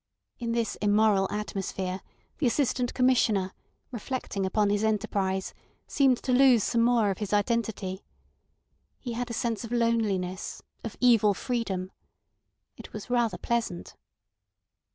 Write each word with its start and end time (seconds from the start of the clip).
In 0.39 0.53
this 0.53 0.77
immoral 0.77 1.27
atmosphere 1.31 2.01
the 2.39 2.47
Assistant 2.47 2.91
Commissioner, 2.95 3.53
reflecting 3.91 4.47
upon 4.47 4.71
his 4.71 4.83
enterprise, 4.83 5.53
seemed 5.85 6.17
to 6.23 6.31
lose 6.31 6.63
some 6.63 6.81
more 6.81 7.11
of 7.11 7.19
his 7.19 7.33
identity. 7.33 8.03
He 8.97 9.13
had 9.13 9.29
a 9.29 9.33
sense 9.33 9.63
of 9.63 9.71
loneliness, 9.71 10.63
of 10.83 10.97
evil 11.01 11.35
freedom. 11.35 11.91
It 12.77 12.93
was 12.93 13.11
rather 13.11 13.37
pleasant. 13.37 13.95